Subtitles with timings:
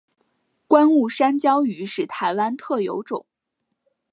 [0.67, 3.27] 观雾山椒鱼是台湾特有种。